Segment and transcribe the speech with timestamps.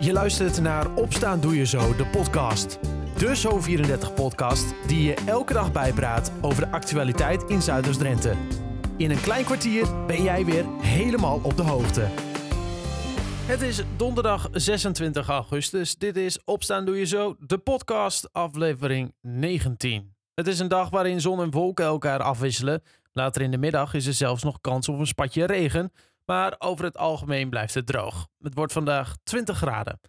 [0.00, 2.78] Je luistert naar Opstaan Doe Je Zo, de podcast.
[3.16, 8.34] De Zo34-podcast die je elke dag bijpraat over de actualiteit in Zuiders-Drenthe.
[8.96, 12.00] In een klein kwartier ben jij weer helemaal op de hoogte.
[13.46, 15.96] Het is donderdag 26 augustus.
[15.96, 20.14] Dit is Opstaan Doe Je Zo, de podcast, aflevering 19.
[20.34, 22.82] Het is een dag waarin zon en wolken elkaar afwisselen.
[23.12, 25.92] Later in de middag is er zelfs nog kans op een spatje regen.
[26.30, 28.28] Maar over het algemeen blijft het droog.
[28.38, 30.00] Het wordt vandaag 20 graden.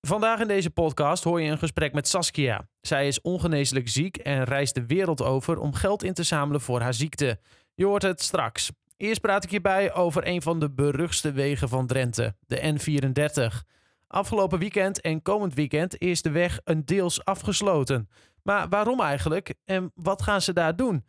[0.00, 2.68] Vandaag in deze podcast hoor je een gesprek met Saskia.
[2.80, 6.80] Zij is ongeneeslijk ziek en reist de wereld over om geld in te zamelen voor
[6.80, 7.40] haar ziekte.
[7.74, 8.70] Je hoort het straks.
[8.96, 13.66] Eerst praat ik je bij over een van de beruchtste wegen van Drenthe, de N34.
[14.06, 18.08] Afgelopen weekend en komend weekend is de weg een deels afgesloten.
[18.42, 21.04] Maar waarom eigenlijk en wat gaan ze daar doen?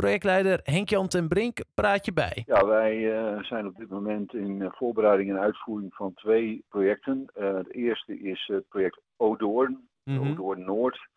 [0.00, 2.42] Projectleider Henk-Jan ten Brink praat je bij.
[2.46, 7.26] Ja, wij uh, zijn op dit moment in uh, voorbereiding en uitvoering van twee projecten.
[7.38, 10.30] Uh, het eerste is het project Odoorn, mm -hmm.
[10.30, 11.08] Odoorn Noord.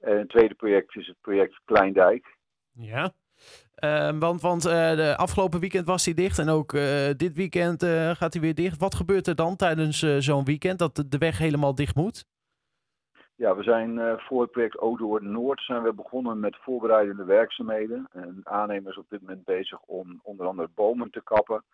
[0.00, 2.36] En het tweede project is het project Kleindijk.
[2.72, 3.12] Ja,
[3.74, 6.72] ehm, want, want de afgelopen weekend was hij dicht en ook
[7.16, 7.84] dit weekend
[8.16, 8.80] gaat hij weer dicht.
[8.80, 12.24] Wat gebeurt er dan tijdens zo'n weekend dat de weg helemaal dicht moet?
[13.36, 18.08] Ja, we zijn uh, voor het project Odoor Noord zijn we begonnen met voorbereidende werkzaamheden.
[18.12, 21.64] En aannemer is op dit moment bezig om onder andere bomen te kappen.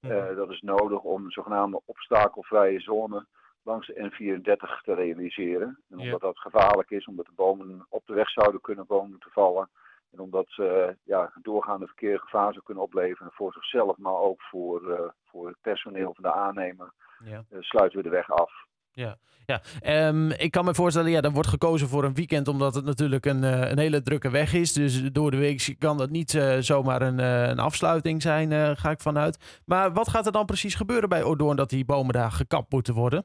[0.00, 3.26] Uh, dat is nodig om een zogenaamde obstakelvrije zone
[3.62, 5.78] langs de N34 te realiseren.
[5.90, 6.26] En omdat ja.
[6.26, 9.70] dat gevaarlijk is, omdat de bomen op de weg zouden kunnen komen te vallen.
[10.12, 14.42] En omdat ze uh, ja, doorgaande verkeer gevaar zou kunnen opleveren voor zichzelf, maar ook
[14.42, 16.92] voor, voor het personeel van de aannemer,
[17.24, 17.44] ja.
[17.60, 18.70] sluiten we de weg af.
[18.92, 19.60] Ja, ja.
[20.08, 23.26] Um, ik kan me voorstellen, ja, er wordt gekozen voor een weekend omdat het natuurlijk
[23.26, 24.72] een, uh, een hele drukke weg is.
[24.72, 28.90] Dus door de week kan dat niet uh, zomaar een, uh, een afsluiting zijn, ga
[28.90, 29.62] ik vanuit.
[29.66, 32.94] Maar wat gaat er dan precies gebeuren bij Odoorn dat die bomen daar gekapt moeten
[32.94, 33.24] worden?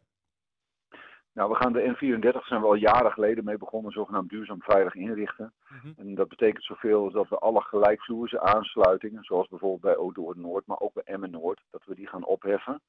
[1.37, 4.95] Nou, we gaan de N34, zijn we al jaren geleden mee begonnen, zogenaamd duurzaam veilig
[4.95, 5.53] inrichten.
[5.69, 5.93] Mm -hmm.
[5.97, 10.65] En dat betekent zoveel als dat we alle gelijkvloerse aansluitingen, zoals bijvoorbeeld bij Odoorn Noord,
[10.65, 12.81] maar ook bij Emmen Noord, dat we die gaan opheffen.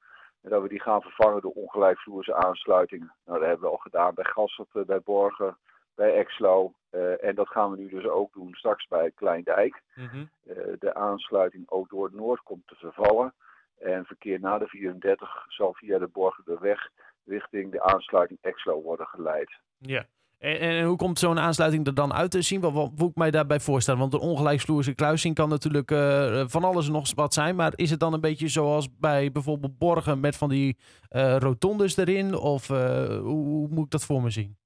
[0.42, 3.12] En dat we die gaan vervangen door ongelijkvloerse aansluitingen.
[3.24, 5.56] Nou, dat hebben we al gedaan bij Gassert, bij Borgen,
[5.94, 6.72] bij Exlo.
[6.90, 9.82] Uh, en dat gaan we nu dus ook doen straks bij Kleindijk.
[9.94, 10.30] Mm -hmm.
[10.44, 13.34] uh, de aansluiting ook door het Noord komt te vervallen.
[13.78, 16.88] En verkeer na de 34 zal via de Borgerweg
[17.24, 19.58] richting de aansluiting Exlo worden geleid.
[19.78, 20.06] Ja.
[20.38, 22.60] En, en, hoe komt zo'n aansluiting er dan uit te zien?
[22.60, 24.00] Wat, moet ik mij daarbij voorstellen?
[24.00, 27.56] Want een ongelijksvloerse kruising kan natuurlijk uh, van alles en nog wat zijn.
[27.56, 30.76] Maar is het dan een beetje zoals bij bijvoorbeeld Borgen met van die
[31.10, 32.34] uh, rotondes erin?
[32.34, 34.56] Of uh, hoe, hoe, moet ik dat voor me zien?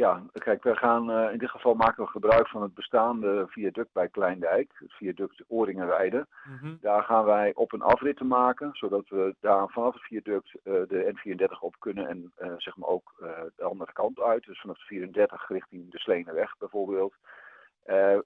[0.00, 4.08] Ja, kijk, we gaan in dit geval maken we gebruik van het bestaande viaduct bij
[4.08, 6.26] Kleindijk, het viaduct Oringenweide.
[6.44, 6.78] Mm -hmm.
[6.80, 11.14] Daar gaan wij op- en afritten maken, zodat we daar vanaf het viaduct uh, de
[11.14, 13.14] N34 op kunnen en uh, zeg maar ook
[13.56, 17.14] de andere kant uit, dus vanaf de 34 richting de Sleneweg bijvoorbeeld.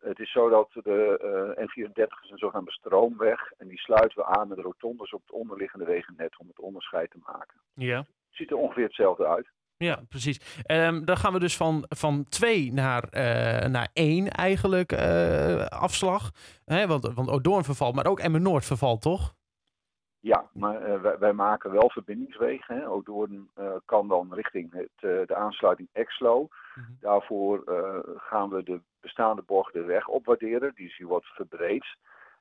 [0.01, 1.19] het is zo dat de
[1.59, 5.85] N34 is een zogenaamde stroomweg en die sluiten we aan met rotondes op het onderliggende
[5.85, 7.57] wegennet om het onderscheid te maken.
[7.75, 7.99] Ja.
[7.99, 9.49] Het ziet er ongeveer hetzelfde uit.
[9.85, 10.65] Ja, precies.
[10.67, 16.31] Um, dan gaan we dus van, van twee naar, uh, naar één eigenlijk uh, afslag.
[16.65, 19.35] Hè, want, want Odoorn vervalt, maar ook Emmen Noord vervalt, toch?
[20.21, 22.77] Ja, maar uh, wij, wij, maken wel verbindingswegen.
[22.77, 22.89] Hè.
[22.89, 23.51] Odoorn
[23.85, 26.41] kan dan richting het, de aansluiting Exlo.
[26.41, 26.49] Mm
[26.85, 26.97] -hmm.
[27.01, 27.63] Daarvoor
[28.17, 30.73] gaan we de bestaande borg de weg opwaarderen.
[30.75, 31.97] Die is hier wat verbreed.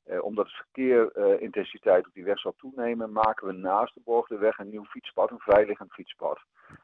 [0.09, 4.57] Uh, omdat het verkeerintensiteit uh, op die weg zal toenemen, maken we naast de Borgdeweg
[4.57, 6.39] een nieuw fietspad, een vrijliggend fietspad.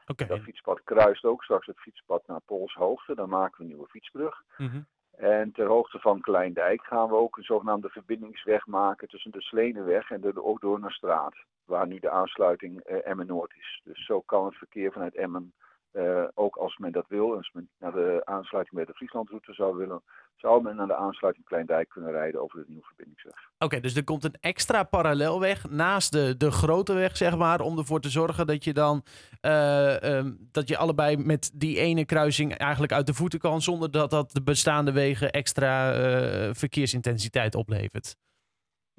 [0.06, 0.28] Okay.
[0.28, 4.42] Dat fietspad kruist ook straks het fietspad naar Poolshoogte, dan maken we een nieuwe fietsbrug.
[4.56, 4.86] Mm -hmm.
[5.20, 10.10] En ter hoogte van Kleindijk gaan we ook een zogenaamde verbindingsweg maken tussen de Sleneweg
[10.10, 13.80] en de Odoornerstraat, waar nu de aansluiting uh, Emmen-Noord is.
[13.84, 15.52] Dus zo kan het verkeer vanuit Emmen
[15.92, 19.76] uh, ook als men dat wil, als men naar de aansluiting bij de Frieslandroute zou
[19.76, 20.02] willen,
[20.36, 23.34] zou men naar de aansluiting Kleindijk kunnen rijden over de nieuwe verbindingsweg.
[23.58, 27.78] Oké, dus er komt een extra parallelweg naast de, de grote weg, zeg maar, om
[27.78, 29.04] ervoor te zorgen dat je dan
[29.42, 33.90] uh, um, dat je allebei met die ene kruising eigenlijk uit de voeten kan, zonder
[33.90, 38.16] dat dat de bestaande wegen extra uh, verkeersintensiteit oplevert.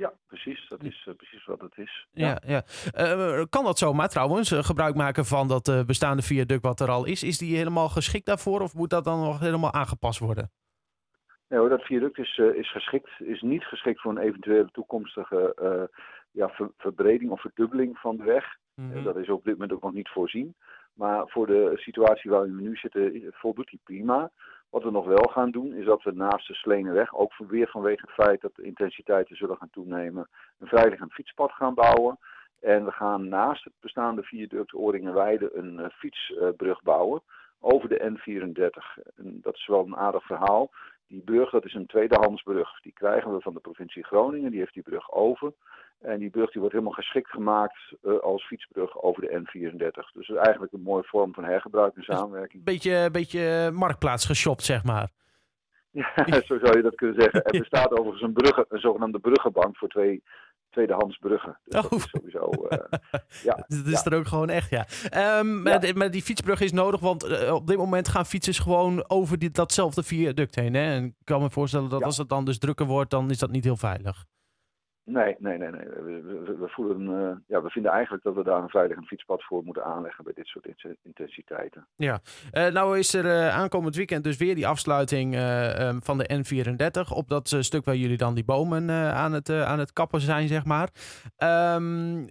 [0.02, 0.68] Ja, precies.
[0.70, 2.08] Dat is uh, precies wat het is.
[2.12, 2.62] Ja, ja.
[2.94, 3.16] ja.
[3.16, 7.06] Uh, kan dat zomaar trouwens, uh, gebruik maken van dat bestaande viaduct wat er al
[7.06, 7.24] is?
[7.24, 10.52] Is die helemaal geschikt daarvoor of moet dat dan nog helemaal aangepast worden?
[11.48, 13.10] Nee hoor, dat viaduct is, is geschikt.
[13.20, 15.54] Is niet geschikt voor een eventuele toekomstige
[16.32, 18.46] ja, ver verbreding of verdubbeling van de weg.
[18.76, 19.04] Mm -hmm.
[19.04, 20.56] dat is op dit moment ook nog niet voorzien.
[20.94, 24.32] Maar voor de situatie waarin we nu zitten voldoet die prima.
[24.70, 28.02] Wat we nog wel gaan doen, is dat we naast de Sleneweg, ook weer vanwege
[28.02, 30.28] het feit dat de intensiteiten zullen gaan toenemen,
[30.60, 32.18] een vrijliggend fietspad gaan bouwen.
[32.60, 37.22] En we gaan naast het bestaande viaduct Oringenweide een fietsbrug bouwen
[37.60, 39.04] over de N34.
[39.16, 40.72] En dat is wel een aardig verhaal.
[41.08, 42.82] Die brug, dat is een tweedehandsbrug.
[42.82, 44.52] Die krijgen we van de provincie Groningen.
[44.52, 45.54] Die heeft die brug over.
[46.02, 50.12] En die brug die wordt helemaal geschikt gemaakt uh, als fietsbrug over de N34.
[50.14, 52.64] Dus eigenlijk een mooie vorm van hergebruik en samenwerking.
[52.64, 55.10] Beetje, beetje marktplaats geshopt, zeg maar.
[56.26, 57.44] Ja, zo zou je dat kunnen zeggen.
[57.44, 60.24] Er bestaat overigens een, bruggen, een zogenaamde bruggenbank voor twee
[60.72, 61.60] tweedehands bruggen.
[61.64, 62.00] Dus oh.
[62.00, 62.50] sowieso.
[62.70, 62.78] Uh,
[63.44, 64.86] ja, dat is er ook gewoon echt, ja.
[65.40, 65.94] Um, ja.
[65.96, 69.52] Maar, die fietsbrug is nodig, want uh, op dit moment gaan fietsers gewoon over die,
[69.52, 70.74] datzelfde viaduct heen.
[70.74, 70.94] Hè?
[70.94, 73.52] En ik kan me voorstellen dat als het dan dus drukker wordt, dan is dat
[73.52, 74.26] niet heel veilig.
[75.04, 75.70] Nee, nee, nee.
[75.70, 75.86] nee.
[75.86, 79.64] We, we, voelen, uh, ja, we vinden eigenlijk dat we daar een veilig fietspad voor
[79.64, 80.68] moeten aanleggen bij dit soort
[81.02, 81.88] intensiteiten.
[81.96, 82.20] Ja,
[82.52, 87.14] uh, nou is er uh, aankomend weekend dus weer die afsluiting um, van de N34
[87.14, 90.66] op dat stuk waar jullie dan die bomen aan, het, aan het kappen zijn, zeg
[90.66, 90.90] maar.
[91.76, 92.26] Um,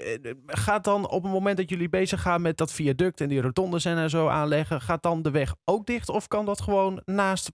[0.46, 3.84] gaat dan op het moment dat jullie bezig gaan met dat viaduct en die rotondes
[3.84, 7.50] en zo aanleggen, gaat dan de weg ook dicht of kan dat gewoon naast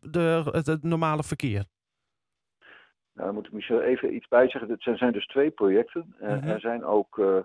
[0.00, 1.64] de, het normale verkeer?
[3.14, 4.70] Nou, dan moet ik misschien even iets bij zeggen.
[4.70, 6.14] Het zijn dus twee projecten.
[6.20, 7.38] Uh, Er zijn ook uh,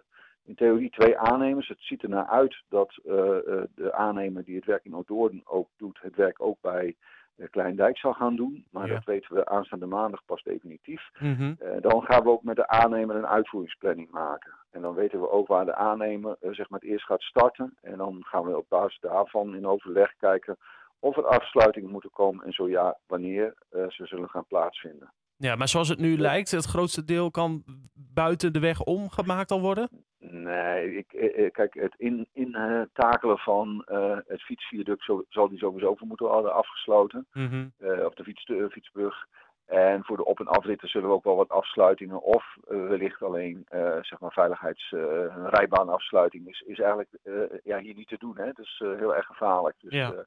[0.43, 1.67] in theorie twee aannemers.
[1.67, 3.13] Het ziet er naar uit dat uh,
[3.75, 6.95] de aannemer die het werk in Oudorden ook doet, het werk ook bij
[7.49, 8.65] Kleindijk zal gaan doen.
[8.71, 8.93] Maar ja.
[8.93, 11.09] dat weten we aanstaande maandag pas definitief.
[11.19, 11.57] Mm -hmm.
[11.81, 14.53] dan gaan we ook met de aannemer een uitvoeringsplanning maken.
[14.71, 17.77] En dan weten we ook waar de aannemer zeg maar het eerst gaat starten.
[17.81, 20.57] En dan gaan we op basis daarvan in overleg kijken
[20.99, 25.11] of er afsluitingen moeten komen en zo ja, wanneer ze zullen gaan plaatsvinden.
[25.37, 27.63] Ja, maar zoals het nu lijkt, het grootste deel kan
[27.93, 29.89] buiten de weg om gemaakt al worden?
[30.19, 31.95] Nee, ik, eh, eh, kijk, het
[32.33, 37.27] intakelen in, van uh, het fietsviaduct zo, zal die sowieso voor moeten worden afgesloten.
[37.33, 37.73] Mm -hmm.
[37.79, 39.25] uh, of de fiets, de fietsbrug.
[39.65, 43.23] En voor de op- en afritten zullen we ook wel wat afsluitingen of uh, wellicht
[43.23, 44.89] alleen uh, zeg maar veiligheids
[45.45, 47.09] rijbaanafsluiting is, is eigenlijk
[47.63, 48.37] ja, hier niet te doen.
[48.37, 48.45] Hè?
[48.45, 49.75] Het is heel erg gevaarlijk.
[49.79, 50.25] Dus ja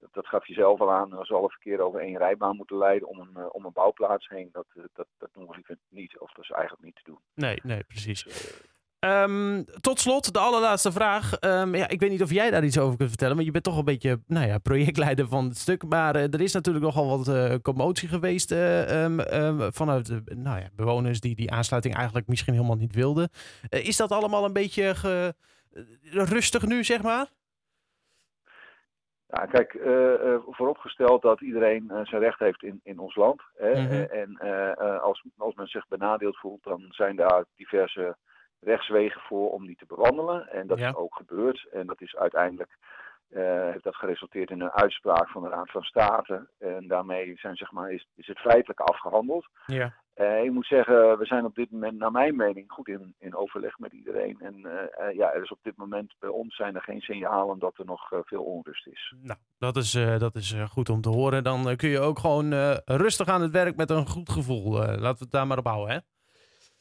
[0.00, 2.78] dat, dat gaf je zelf al aan, als we alle verkeer over één rijbaan moeten
[2.78, 5.78] leiden om een, uh, om een bouwplaats heen, dat, uh, dat, dat doen we liever
[5.88, 6.18] niet.
[6.18, 7.18] Of dat is eigenlijk niet te doen.
[7.34, 8.24] Nee, nee, precies.
[8.24, 8.62] Dus,
[9.00, 11.40] um, tot slot, de allerlaatste vraag.
[11.40, 13.64] Um, ja, ik weet niet of jij daar iets over kunt vertellen, maar je bent
[13.64, 15.84] toch een beetje nou ja, projectleider van het stuk.
[15.84, 19.20] Maar uh, er is natuurlijk nogal wat commotie geweest um,
[19.72, 23.30] vanuit de nou ja, bewoners die die aansluiting eigenlijk misschien helemaal niet wilden.
[23.68, 25.34] is dat allemaal een beetje ge,
[26.10, 27.28] rustig nu, zeg maar?
[29.30, 33.42] Ja, kijk, uh, vooropgesteld dat iedereen uh, zijn recht heeft in, in ons land.
[33.56, 34.02] Hè, mm -hmm.
[34.02, 34.38] En
[35.00, 38.16] als, als men zich benadeeld voelt, dan zijn daar diverse
[38.60, 40.48] rechtswegen voor om die te bewandelen.
[40.48, 40.88] En dat ja.
[40.88, 41.68] is ook gebeurd.
[41.72, 42.78] En dat is uiteindelijk
[43.72, 46.48] heeft dat geresulteerd in een uitspraak van de Raad van State.
[46.58, 49.48] En daarmee zijn, zeg maar, is, is het feitelijk afgehandeld.
[49.66, 49.94] Ja.
[50.20, 53.36] Uh, ik moet zeggen, we zijn op dit moment, naar mijn mening, goed in, in
[53.36, 54.36] overleg met iedereen.
[54.40, 57.58] En uh, uh, ja, er is op dit moment bij ons zijn er geen signalen
[57.58, 59.14] dat er nog veel onrust is.
[59.22, 61.44] Nou, dat is, dat is goed om te horen.
[61.44, 62.52] Dan kun je ook gewoon
[62.84, 64.72] rustig aan het werk met een goed gevoel.
[64.72, 66.00] laten we het daar maar op houden, hè?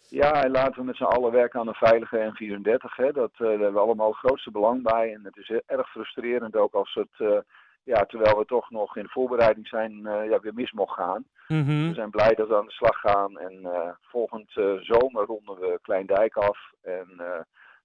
[0.09, 2.95] Ja, en laten we met z'n allen werken aan een veilige N34.
[2.95, 3.11] Hè.
[3.11, 5.13] Dat, daar hebben we allemaal het grootste belang bij.
[5.13, 7.43] En het is erg frustrerend ook als het
[7.83, 11.25] ja, terwijl we toch nog in voorbereiding zijn, uh, ja, weer mis mocht gaan.
[11.47, 11.87] Mm -hmm.
[11.87, 13.39] We zijn blij dat we aan de slag gaan.
[13.39, 16.57] En uh, volgend uh, zomer ronden we Kleindijk af.
[16.81, 17.07] En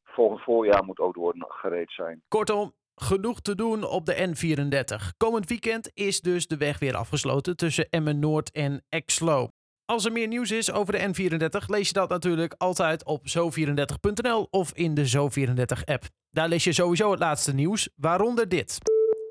[0.05, 2.23] volgend voorjaar moet ook worden gereed zijn.
[2.29, 5.17] Kortom, genoeg te doen op de N34.
[5.17, 9.49] Komend weekend is dus de weg weer afgesloten tussen Emmen Noord en Exlo.
[9.85, 14.47] Als er meer nieuws is over de N34, lees je dat natuurlijk altijd op zo34.nl
[14.51, 16.05] of in de Zo34-app.
[16.31, 18.79] Daar lees je sowieso het laatste nieuws, waaronder dit.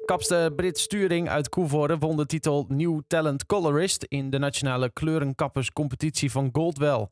[0.05, 6.31] Kapster Brit Sturing uit Koevoorde won de titel New Talent Colorist in de nationale kleurenkapperscompetitie
[6.31, 7.07] van Goldwell.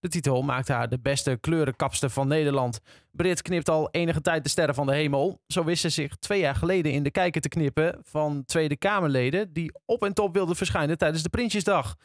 [0.00, 2.80] De titel maakt haar de beste kleurenkapster van Nederland.
[3.10, 5.40] Brit knipt al enige tijd de sterren van de hemel.
[5.46, 9.52] Zo wist ze zich twee jaar geleden in de kijker te knippen van Tweede Kamerleden
[9.52, 11.96] die op en top wilden verschijnen tijdens de Prinsjesdag.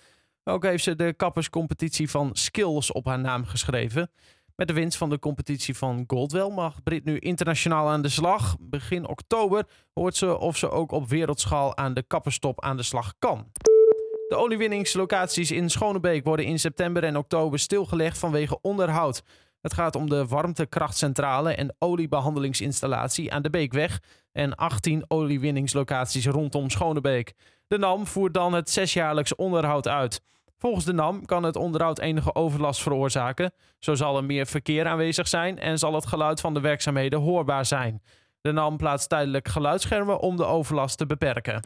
[0.44, 4.12] Ook heeft ze de kapperscompetitie van Skills op haar naam geschreven.
[4.58, 8.56] Met de winst van de competitie van Goldwell mag Brit nu internationaal aan de slag.
[8.60, 13.14] Begin oktober hoort ze of ze ook op wereldschaal aan de kapperstop aan de slag
[13.20, 13.52] kan.
[14.28, 19.24] De oliewinningslocaties in Schonebeek worden in september en oktober stilgelegd vanwege onderhoud.
[19.62, 24.00] Het gaat om de warmtekrachtcentrale en oliebehandelingsinstallatie aan de Beekweg
[24.32, 27.34] en 18 oliewinningslocaties rondom Schonebeek.
[27.68, 30.22] De NAM voert dan het zesjaarlijks onderhoud uit.
[30.60, 33.52] Volgens de NAM kan het onderhoud enige overlast veroorzaken.
[33.80, 37.66] Zo zal er meer verkeer aanwezig zijn en zal het geluid van de werkzaamheden hoorbaar
[37.66, 38.02] zijn.
[38.42, 41.62] De NAM plaatst tijdelijk geluidsschermen om de overlast te beperken.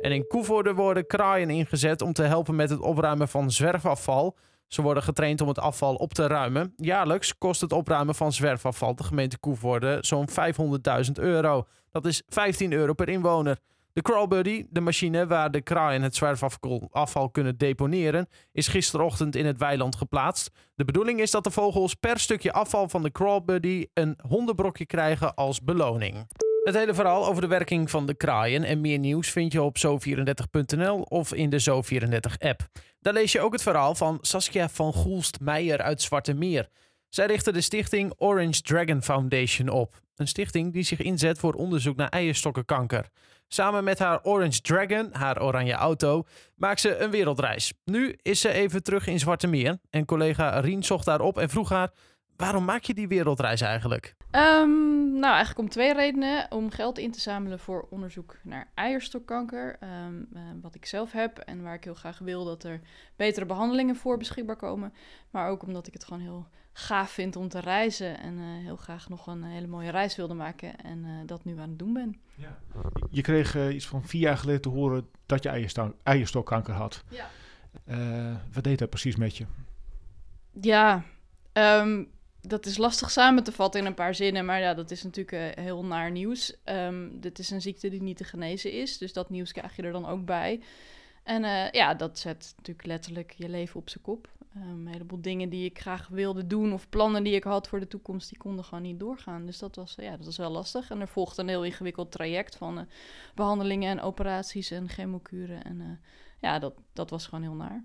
[0.00, 4.36] En in Koevoorde worden kraaien ingezet om te helpen met het opruimen van zwerfafval.
[4.66, 6.72] Ze worden getraind om het afval op te ruimen.
[6.76, 11.66] Jaarlijks kost het opruimen van zwerfafval de gemeente Koevoorde zo'n 500.000 euro.
[11.90, 13.58] Dat is 15 euro per inwoner.
[13.92, 19.58] De Crawlbuddy, de machine waar de kraaien het zwerfafval kunnen deponeren, is gisterochtend in het
[19.58, 20.50] weiland geplaatst.
[20.74, 25.34] De bedoeling is dat de vogels per stukje afval van de Crawlbuddy een hondenbrokje krijgen
[25.34, 26.26] als beloning.
[26.64, 29.76] Het hele verhaal over de werking van de kraaien en meer nieuws vind je op
[29.78, 32.60] zo34.nl of in de Zo34-app.
[33.00, 36.68] Daar lees je ook het verhaal van Saskia van Goelst-Meijer uit Zwarte Meer.
[37.08, 40.00] Zij richtte de stichting Orange Dragon Foundation op.
[40.16, 43.08] Een stichting die zich inzet voor onderzoek naar eierstokkenkanker.
[43.52, 46.24] Samen met haar Orange Dragon, haar oranje auto,
[46.56, 47.72] maakt ze een wereldreis.
[47.84, 51.48] Nu is ze even terug in Zwarte Meer en collega Rien zocht haar op en
[51.48, 51.90] vroeg haar...
[52.36, 54.14] Waarom maak je die wereldreis eigenlijk?
[54.30, 56.46] Um, nou, eigenlijk om twee redenen.
[56.50, 59.78] Om geld in te zamelen voor onderzoek naar eierstokkanker.
[60.06, 62.80] Um, uh, wat ik zelf heb en waar ik heel graag wil dat er
[63.16, 64.92] betere behandelingen voor beschikbaar komen.
[65.30, 68.18] Maar ook omdat ik het gewoon heel gaaf vind om te reizen.
[68.18, 70.76] En uh, heel graag nog een hele mooie reis wilde maken.
[70.76, 72.20] En uh, dat nu aan het doen ben.
[72.34, 72.58] Ja.
[73.10, 77.04] Je kreeg iets van vier jaar geleden te horen dat je eierstok, eierstokkanker had.
[77.08, 77.28] Ja.
[78.52, 79.46] wat deed dat precies met je?
[80.60, 81.04] Ja,
[81.52, 82.10] um,
[82.40, 85.58] dat is lastig samen te vatten in een paar zinnen, maar ja, dat is natuurlijk
[85.60, 86.56] heel naar nieuws.
[86.64, 89.82] Um, dit is een ziekte die niet te genezen is, dus dat nieuws krijg je
[89.82, 90.60] er dan ook bij.
[91.22, 94.28] En uh, ja, dat zet natuurlijk letterlijk je leven op zijn kop.
[94.56, 97.80] Um, een heleboel dingen die ik graag wilde doen of plannen die ik had voor
[97.80, 99.46] de toekomst, die konden gewoon niet doorgaan.
[99.46, 100.90] Dus dat was, uh, ja, dat was wel lastig.
[100.90, 102.86] En er volgde een heel ingewikkeld traject van
[103.34, 105.64] behandelingen en operaties en chemokuren.
[105.64, 106.00] En
[106.40, 107.84] ja, dat, dat was gewoon heel naar.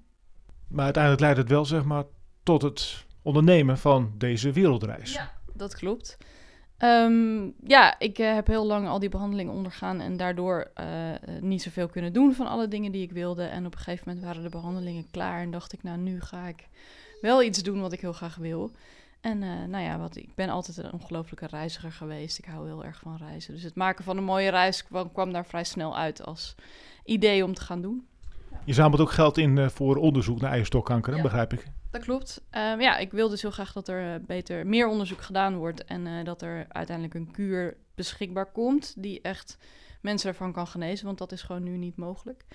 [0.67, 2.03] Maar uiteindelijk leidt het wel, zeg maar,
[2.44, 5.13] tot het ondernemen van deze wereldreis.
[5.13, 6.17] Ja, dat klopt.
[6.84, 10.86] Um, ja, ik uh, heb heel lang al die behandelingen ondergaan en daardoor uh,
[11.41, 13.43] niet zoveel kunnen doen van alle dingen die ik wilde.
[13.43, 16.48] En op een gegeven moment waren de behandelingen klaar en dacht ik, nou nu ga
[16.48, 16.67] ik
[17.22, 18.72] wel iets doen wat ik heel graag wil.
[19.22, 22.38] En uh, nou ja, wat, ik ben altijd een ongelofelijke reiziger geweest.
[22.38, 23.53] Ik hou heel erg van reizen.
[23.53, 26.55] Dus het maken van een mooie reis kwam, kwam daar vrij snel uit als
[27.05, 28.07] idee om te gaan doen.
[28.65, 31.22] Je zamelt ook geld in voor onderzoek naar eierstokkanker, ja.
[31.22, 31.67] begrijp ik.
[31.98, 32.42] Klopt.
[32.51, 36.06] Um, ja, ik wil dus heel graag dat er beter meer onderzoek gedaan wordt en
[36.06, 39.58] uh, dat er uiteindelijk een kuur beschikbaar komt die echt
[40.01, 42.46] mensen ervan kan genezen, want dat is gewoon nu niet mogelijk.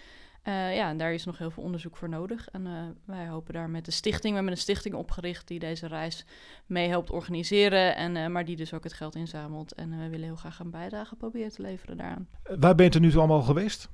[0.45, 2.49] Uh, ja, en daar is nog heel veel onderzoek voor nodig.
[2.51, 6.25] En wij hopen daar met de stichting, we hebben een stichting opgericht die deze reis
[6.67, 9.73] mee helpt organiseren, en, maar die dus ook het geld inzamelt.
[9.73, 12.29] En we willen heel graag een bijdrage proberen te leveren daaraan.
[12.59, 13.89] Waar ben je er nu allemaal geweest?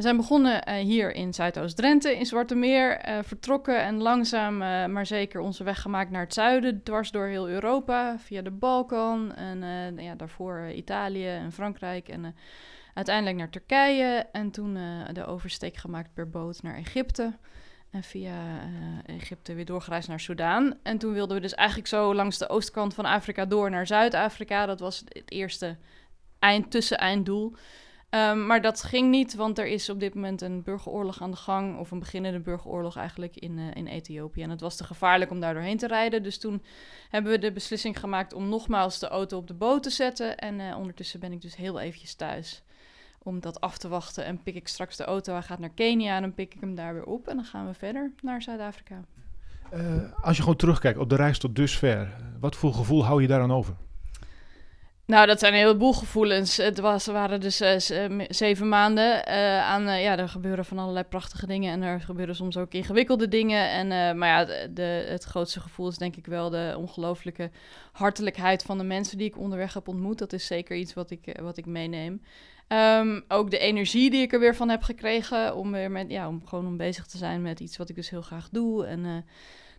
[0.00, 4.86] We zijn begonnen uh, hier in Zuidoost-Drenthe, in Zwarte Meer, uh, vertrokken en langzaam uh,
[4.86, 9.34] maar zeker onze weg gemaakt naar het zuiden, dwars door heel Europa, via de Balkan
[9.34, 12.36] en ja, daarvoor Italië en Frankrijk en
[12.94, 14.78] uiteindelijk naar Turkije en toen
[15.12, 17.36] de oversteek gemaakt per boot naar Egypte.
[17.90, 18.34] En via
[19.06, 20.74] Egypte weer doorgereisd naar Soudaan.
[20.82, 24.66] En toen wilden we dus eigenlijk zo langs de oostkant van Afrika door naar Zuid-Afrika.
[24.66, 25.76] Dat was het eerste
[26.38, 27.54] eind, tussen-einddoel.
[28.10, 31.36] Um, maar dat ging niet, want er is op dit moment een burgeroorlog aan de
[31.36, 34.42] gang, of een beginnende burgeroorlog eigenlijk in, uh, in Ethiopië.
[34.42, 36.22] En het was te gevaarlijk om daar doorheen te rijden.
[36.22, 36.62] Dus toen
[37.10, 40.36] hebben we de beslissing gemaakt om nogmaals de auto op de boot te zetten.
[40.36, 42.62] En uh, ondertussen ben ik dus heel eventjes thuis
[43.22, 44.24] om dat af te wachten.
[44.24, 46.74] En pik ik straks de auto, hij gaat naar Kenia en dan pik ik hem
[46.74, 47.28] daar weer op.
[47.28, 49.04] En dan gaan we verder naar Zuid-Afrika.
[49.74, 53.28] Uh, als je gewoon terugkijkt op de reis tot dusver, wat voor gevoel hou je
[53.28, 53.74] daaraan over?
[55.10, 56.56] Nou, dat zijn een heleboel gevoelens.
[56.56, 61.46] Het was, waren dus uh, zeven maanden uh, aan, ja, er gebeuren van allerlei prachtige
[61.46, 63.70] dingen en er gebeuren soms ook ingewikkelde dingen.
[63.70, 67.50] En, maar ja, de, het grootste gevoel is denk ik wel de ongelooflijke
[67.92, 70.18] hartelijkheid van de mensen die ik onderweg heb ontmoet.
[70.18, 72.22] Dat is zeker iets wat ik, wat ik meeneem.
[72.68, 76.28] Um, ook de energie die ik er weer van heb gekregen om weer met, ja,
[76.28, 78.86] om gewoon om bezig te zijn met iets wat ik dus heel graag doe.
[78.86, 79.24] En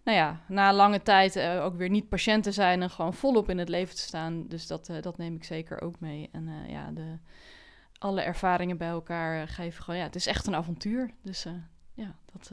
[0.03, 3.49] nou ja, na lange tijd uh, ook weer niet patiënt te zijn en gewoon volop
[3.49, 4.47] in het leven te staan.
[4.47, 6.29] Dus dat, uh, dat neem ik zeker ook mee.
[6.31, 7.17] En uh, ja, de,
[7.97, 11.11] alle ervaringen bij elkaar geven gewoon, ja, het is echt een avontuur.
[11.23, 11.45] Dus
[11.93, 12.51] ja, dat,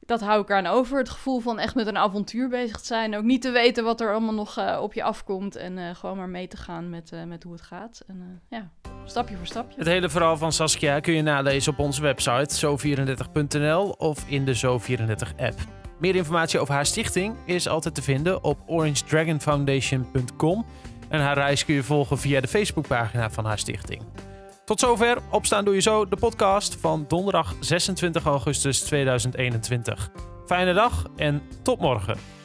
[0.00, 0.98] dat hou ik aan over.
[0.98, 3.16] Het gevoel van echt met een avontuur bezig te zijn.
[3.16, 5.56] Ook niet te weten wat er allemaal nog op je afkomt.
[5.56, 8.02] En gewoon maar mee te gaan met, met hoe het gaat.
[8.06, 8.70] En ja,
[9.04, 9.78] stapje voor stapje.
[9.78, 14.56] Het hele verhaal van Saskia kun je nalezen op onze website zo34.nl of in de
[14.56, 15.75] Zo34-app.
[15.98, 20.66] Meer informatie over haar stichting is altijd te vinden op orangedragonfoundation.com.
[21.08, 24.02] En haar reis kun je volgen via de Facebookpagina van haar stichting.
[24.64, 30.10] Tot zover Opstaan Doe Je Zo, de podcast van donderdag 26 augustus 2021.
[30.46, 32.35] Fijne dag en tot morgen.